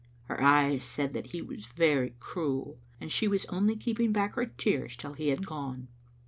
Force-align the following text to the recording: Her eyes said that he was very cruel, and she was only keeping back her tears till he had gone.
Her 0.23 0.41
eyes 0.41 0.83
said 0.83 1.13
that 1.13 1.27
he 1.27 1.43
was 1.43 1.67
very 1.67 2.15
cruel, 2.19 2.79
and 2.99 3.11
she 3.11 3.27
was 3.27 3.45
only 3.49 3.75
keeping 3.75 4.11
back 4.11 4.33
her 4.33 4.47
tears 4.47 4.95
till 4.95 5.11
he 5.13 5.27
had 5.27 5.45
gone. 5.45 5.89